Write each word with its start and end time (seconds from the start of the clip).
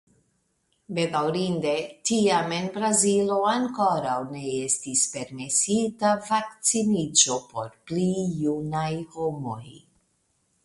Bedaŭrinde 0.99 1.73
tiam 2.09 2.53
en 2.59 2.63
Brazilo 2.77 3.35
ankoraŭ 3.49 4.15
ne 4.35 4.41
estis 4.61 5.03
permesita 5.17 6.13
vakciniĝo 6.31 7.37
por 7.53 7.69
pli 7.91 8.07
junaj 8.47 8.89
homoj. 9.17 9.63